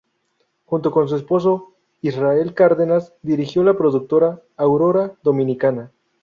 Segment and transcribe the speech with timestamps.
[0.65, 5.91] Junto con su esposo, Israel Cárdenas, dirigen la productora Aurora Dominicana.